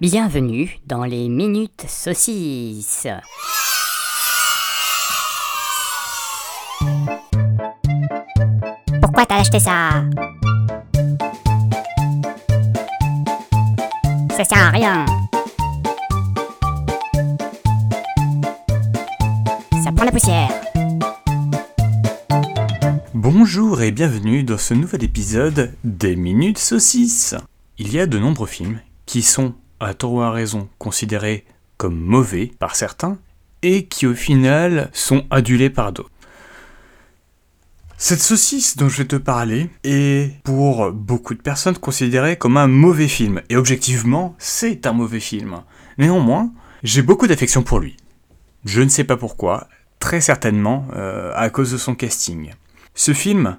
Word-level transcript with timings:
Bienvenue 0.00 0.78
dans 0.86 1.04
les 1.04 1.28
Minutes 1.28 1.84
Saucisses. 1.86 3.06
Pourquoi 9.02 9.26
t'as 9.26 9.40
acheté 9.40 9.60
ça? 9.60 10.02
Ça 14.30 14.44
sert 14.44 14.56
à 14.56 14.70
rien. 14.70 15.04
Ça 19.84 19.92
prend 19.92 20.06
la 20.06 20.12
poussière. 20.12 20.50
Bonjour 23.12 23.82
et 23.82 23.90
bienvenue 23.90 24.44
dans 24.44 24.56
ce 24.56 24.72
nouvel 24.72 25.04
épisode 25.04 25.74
des 25.84 26.16
Minutes 26.16 26.56
Saucisses. 26.56 27.34
Il 27.76 27.92
y 27.92 28.00
a 28.00 28.06
de 28.06 28.18
nombreux 28.18 28.46
films 28.46 28.80
qui 29.04 29.20
sont, 29.20 29.52
à 29.80 29.94
tort 29.94 30.12
ou 30.12 30.20
à 30.20 30.30
raison, 30.30 30.68
considérés 30.78 31.44
comme 31.76 31.98
mauvais 31.98 32.52
par 32.58 32.76
certains 32.76 33.18
et 33.62 33.86
qui 33.86 34.06
au 34.06 34.14
final 34.14 34.90
sont 34.92 35.24
adulés 35.30 35.70
par 35.70 35.92
d'autres. 35.92 36.10
Cette 38.02 38.20
saucisse 38.20 38.78
dont 38.78 38.88
je 38.88 38.98
vais 38.98 39.08
te 39.08 39.16
parler 39.16 39.68
est 39.84 40.42
pour 40.42 40.90
beaucoup 40.90 41.34
de 41.34 41.42
personnes 41.42 41.76
considérée 41.76 42.36
comme 42.36 42.56
un 42.56 42.66
mauvais 42.66 43.08
film. 43.08 43.42
Et 43.50 43.56
objectivement, 43.56 44.34
c'est 44.38 44.86
un 44.86 44.94
mauvais 44.94 45.20
film. 45.20 45.60
Néanmoins, 45.98 46.50
j'ai 46.82 47.02
beaucoup 47.02 47.26
d'affection 47.26 47.62
pour 47.62 47.78
lui. 47.78 47.98
Je 48.64 48.80
ne 48.80 48.88
sais 48.88 49.04
pas 49.04 49.18
pourquoi, 49.18 49.68
très 49.98 50.22
certainement 50.22 50.88
euh, 50.96 51.30
à 51.36 51.50
cause 51.50 51.72
de 51.72 51.76
son 51.76 51.94
casting. 51.94 52.52
Ce 52.94 53.12
film, 53.12 53.58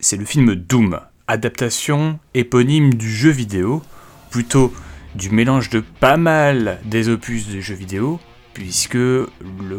c'est 0.00 0.18
le 0.18 0.26
film 0.26 0.54
Doom, 0.54 1.00
adaptation 1.26 2.18
éponyme 2.34 2.92
du 2.92 3.10
jeu 3.10 3.30
vidéo, 3.30 3.82
plutôt 4.30 4.72
du 5.14 5.30
mélange 5.30 5.70
de 5.70 5.80
pas 5.80 6.16
mal 6.16 6.78
des 6.84 7.08
opus 7.08 7.48
de 7.48 7.60
jeux 7.60 7.74
vidéo, 7.74 8.20
puisque 8.54 8.94
le 8.94 9.30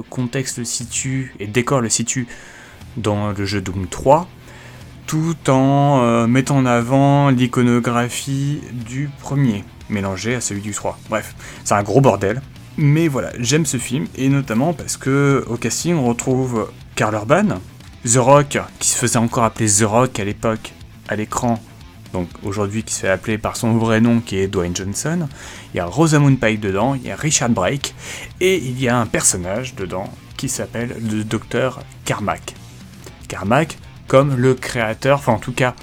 contexte 0.09 0.57
le 0.57 0.65
situe 0.65 1.33
et 1.39 1.45
le 1.45 1.51
décor 1.51 1.81
le 1.81 1.89
situe 1.89 2.27
dans 2.97 3.31
le 3.31 3.45
jeu 3.45 3.61
Doom 3.61 3.87
3, 3.87 4.27
tout 5.07 5.49
en 5.49 6.01
euh, 6.03 6.27
mettant 6.27 6.57
en 6.57 6.65
avant 6.65 7.29
l'iconographie 7.29 8.61
du 8.71 9.09
premier, 9.19 9.63
mélangée 9.89 10.35
à 10.35 10.41
celui 10.41 10.61
du 10.61 10.71
3. 10.71 10.97
Bref, 11.09 11.35
c'est 11.63 11.73
un 11.73 11.83
gros 11.83 12.01
bordel. 12.01 12.41
Mais 12.77 13.07
voilà, 13.07 13.31
j'aime 13.37 13.67
ce 13.67 13.77
film, 13.77 14.07
et 14.15 14.29
notamment 14.29 14.73
parce 14.73 14.97
que 14.97 15.43
au 15.47 15.57
casting 15.57 15.93
on 15.95 16.07
retrouve 16.07 16.71
Karl 16.95 17.13
Urban, 17.13 17.59
The 18.05 18.17
Rock, 18.17 18.57
qui 18.79 18.89
se 18.89 18.97
faisait 18.97 19.17
encore 19.17 19.43
appeler 19.43 19.67
The 19.67 19.83
Rock 19.83 20.19
à 20.19 20.23
l'époque, 20.23 20.73
à 21.07 21.15
l'écran, 21.15 21.61
donc 22.13 22.29
aujourd'hui 22.43 22.83
qui 22.83 22.93
se 22.93 23.01
fait 23.01 23.09
appeler 23.09 23.37
par 23.37 23.57
son 23.57 23.77
vrai 23.77 23.99
nom 23.99 24.21
qui 24.21 24.37
est 24.37 24.47
Dwayne 24.47 24.75
Johnson. 24.75 25.27
Il 25.73 25.77
y 25.77 25.79
a 25.79 25.85
Rosamund 25.85 26.39
Pike 26.39 26.59
dedans, 26.59 26.95
il 26.95 27.03
y 27.03 27.11
a 27.11 27.15
Richard 27.15 27.49
Brake, 27.49 27.93
et 28.39 28.57
il 28.57 28.79
y 28.79 28.87
a 28.87 28.97
un 28.97 29.07
personnage 29.07 29.75
dedans 29.75 30.09
qui 30.37 30.47
s'appelle 30.47 30.95
le 31.11 31.23
docteur 31.23 31.81
Carmack. 32.05 32.55
Carmack 33.27 33.77
comme 34.07 34.35
le 34.35 34.53
créateur, 34.53 35.17
enfin 35.17 35.33
en 35.33 35.39
tout 35.39 35.53
cas 35.53 35.73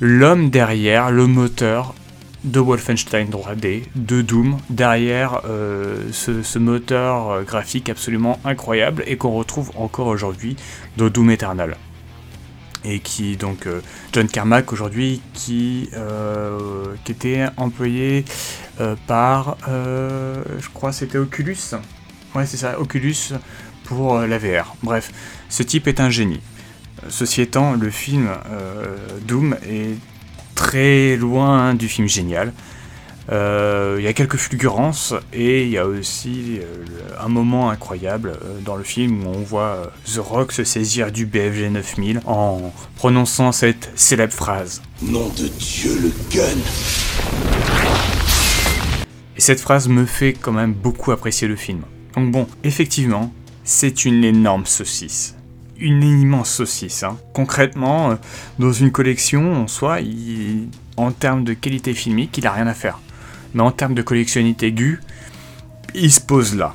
l'homme 0.00 0.50
derrière, 0.50 1.10
le 1.10 1.26
moteur 1.26 1.94
de 2.44 2.60
Wolfenstein 2.60 3.28
3D, 3.28 3.84
de 3.96 4.22
Doom, 4.22 4.58
derrière 4.70 5.40
euh, 5.46 6.04
ce, 6.12 6.42
ce 6.42 6.58
moteur 6.60 7.30
euh, 7.30 7.42
graphique 7.42 7.88
absolument 7.88 8.38
incroyable 8.44 9.02
et 9.06 9.16
qu'on 9.16 9.32
retrouve 9.32 9.72
encore 9.74 10.06
aujourd'hui 10.06 10.56
dans 10.96 11.08
Doom 11.08 11.30
Eternal 11.30 11.76
et 12.86 13.00
qui 13.00 13.36
donc 13.36 13.66
euh, 13.66 13.80
John 14.12 14.28
Carmack 14.28 14.72
aujourd'hui 14.72 15.20
qui, 15.34 15.90
euh, 15.94 16.94
était 17.08 17.46
employé 17.56 18.24
euh, 18.80 18.94
par 19.06 19.56
je 19.66 20.68
crois 20.72 20.92
c'était 20.92 21.18
Oculus. 21.18 21.58
Ouais 22.34 22.46
c'est 22.46 22.56
ça 22.56 22.80
Oculus 22.80 23.32
pour 23.84 24.18
la 24.18 24.38
VR 24.38 24.76
bref 24.82 25.10
ce 25.48 25.62
type 25.62 25.88
est 25.88 26.00
un 26.00 26.10
génie. 26.10 26.40
Ceci 27.08 27.42
étant 27.42 27.74
le 27.74 27.90
film 27.90 28.28
Doom 29.26 29.56
est 29.68 29.96
très 30.54 31.16
loin 31.16 31.74
du 31.74 31.88
film 31.88 32.08
génial 32.08 32.52
il 33.28 34.02
y 34.02 34.06
a 34.06 34.12
quelques 34.12 34.36
fulgurances 34.36 35.14
et 35.32 35.64
il 35.64 35.70
y 35.70 35.78
a 35.78 35.86
aussi 35.86 36.60
un 37.20 37.28
moment 37.28 37.70
incroyable 37.70 38.38
dans 38.64 38.76
le 38.76 38.84
film 38.84 39.26
où 39.26 39.30
on 39.30 39.40
voit 39.40 39.92
The 40.06 40.18
Rock 40.18 40.52
se 40.52 40.64
saisir 40.64 41.10
du 41.10 41.26
BFG 41.26 41.70
9000 41.70 42.20
en 42.26 42.72
prononçant 42.96 43.52
cette 43.52 43.90
célèbre 43.96 44.32
phrase. 44.32 44.82
Nom 45.02 45.28
de 45.30 45.48
Dieu, 45.48 45.98
le 46.02 46.12
gun 46.30 46.60
Et 49.36 49.40
cette 49.40 49.60
phrase 49.60 49.88
me 49.88 50.06
fait 50.06 50.32
quand 50.32 50.52
même 50.52 50.72
beaucoup 50.72 51.12
apprécier 51.12 51.48
le 51.48 51.56
film. 51.56 51.82
Donc 52.14 52.30
bon, 52.30 52.46
effectivement, 52.64 53.32
c'est 53.64 54.04
une 54.04 54.24
énorme 54.24 54.66
saucisse. 54.66 55.34
Une 55.78 56.02
immense 56.02 56.50
saucisse. 56.50 57.02
Hein. 57.02 57.18
Concrètement, 57.34 58.16
dans 58.58 58.72
une 58.72 58.90
collection, 58.90 59.52
en 59.54 59.66
soi, 59.66 60.00
il, 60.00 60.68
en 60.96 61.10
termes 61.10 61.44
de 61.44 61.52
qualité 61.52 61.92
filmique, 61.92 62.38
il 62.38 62.46
a 62.46 62.52
rien 62.52 62.66
à 62.66 62.74
faire 62.74 62.98
mais 63.56 63.62
en 63.62 63.72
termes 63.72 63.94
de 63.94 64.02
collectionnite 64.02 64.62
aiguë, 64.62 65.00
il 65.94 66.12
se 66.12 66.20
pose 66.20 66.54
là. 66.54 66.74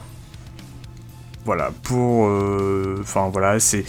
Voilà, 1.46 1.72
pour. 1.84 2.28
euh, 2.28 2.98
Enfin 3.02 3.30
voilà, 3.32 3.60
c'est 3.60 3.86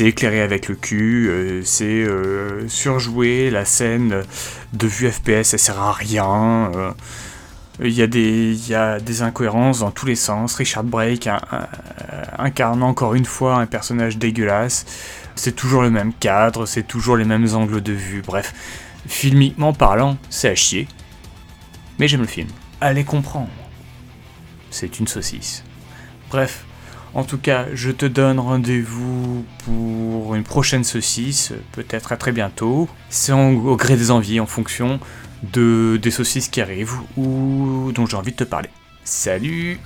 éclairé 0.00 0.40
avec 0.40 0.68
le 0.68 0.76
cul, 0.76 1.28
euh, 1.28 1.62
c'est 1.64 1.84
euh, 1.84 2.68
surjoué, 2.68 3.50
la 3.50 3.64
scène 3.64 4.22
de 4.72 4.86
vue 4.86 5.10
FPS, 5.10 5.54
elle 5.54 5.58
sert 5.58 5.80
à 5.80 5.92
rien. 5.92 6.70
Il 7.80 7.92
y, 7.92 8.00
a 8.00 8.06
des, 8.06 8.70
y 8.70 8.74
a 8.74 8.98
des 9.00 9.20
incohérences 9.20 9.80
dans 9.80 9.90
tous 9.90 10.06
les 10.06 10.14
sens. 10.16 10.54
Richard 10.54 10.84
Brake 10.84 11.28
incarne 12.38 12.82
encore 12.82 13.14
une 13.14 13.26
fois 13.26 13.56
un 13.56 13.66
personnage 13.66 14.16
dégueulasse. 14.16 14.86
C'est 15.34 15.54
toujours 15.54 15.82
le 15.82 15.90
même 15.90 16.14
cadre, 16.14 16.64
c'est 16.64 16.84
toujours 16.86 17.16
les 17.18 17.26
mêmes 17.26 17.46
angles 17.54 17.82
de 17.82 17.92
vue. 17.92 18.22
Bref, 18.26 18.54
filmiquement 19.06 19.74
parlant, 19.74 20.16
c'est 20.30 20.48
à 20.48 20.54
chier 20.54 20.88
mais 21.98 22.08
j'aime 22.08 22.22
le 22.22 22.26
film. 22.26 22.48
Allez 22.80 23.04
comprendre. 23.04 23.48
C'est 24.70 24.98
une 24.98 25.06
saucisse. 25.06 25.64
Bref, 26.30 26.64
en 27.14 27.24
tout 27.24 27.38
cas, 27.38 27.66
je 27.72 27.90
te 27.90 28.04
donne 28.04 28.38
rendez-vous 28.38 29.44
pour 29.64 30.34
une 30.34 30.42
prochaine 30.42 30.84
saucisse, 30.84 31.52
peut-être 31.72 32.12
à 32.12 32.16
très 32.16 32.32
bientôt. 32.32 32.88
C'est 33.08 33.32
au 33.32 33.76
gré 33.76 33.96
des 33.96 34.10
envies, 34.10 34.40
en 34.40 34.46
fonction 34.46 35.00
de, 35.42 35.98
des 36.02 36.10
saucisses 36.10 36.48
qui 36.48 36.60
arrivent 36.60 36.98
ou 37.16 37.90
dont 37.94 38.06
j'ai 38.06 38.16
envie 38.16 38.32
de 38.32 38.36
te 38.36 38.44
parler. 38.44 38.68
Salut 39.04 39.78